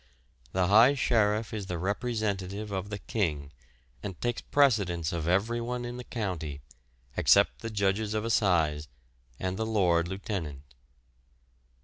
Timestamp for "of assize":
8.15-8.87